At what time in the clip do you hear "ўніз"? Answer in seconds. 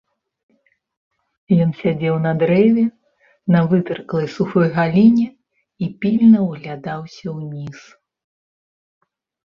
7.39-7.77